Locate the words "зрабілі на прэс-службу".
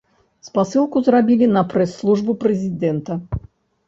1.07-2.35